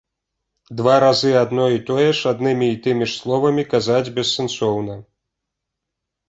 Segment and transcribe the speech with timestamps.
[0.77, 4.99] Два разы адно і тое ж аднымі і тымі ж словамі казаць бессэнсоўна.